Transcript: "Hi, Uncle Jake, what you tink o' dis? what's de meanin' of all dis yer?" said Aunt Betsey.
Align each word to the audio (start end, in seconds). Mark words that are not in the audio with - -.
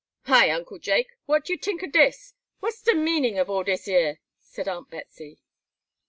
"Hi, 0.23 0.49
Uncle 0.49 0.79
Jake, 0.79 1.11
what 1.27 1.47
you 1.47 1.59
tink 1.59 1.83
o' 1.83 1.85
dis? 1.87 2.33
what's 2.59 2.81
de 2.81 2.95
meanin' 2.95 3.37
of 3.37 3.51
all 3.51 3.63
dis 3.63 3.87
yer?" 3.87 4.17
said 4.39 4.67
Aunt 4.67 4.89
Betsey. 4.89 5.37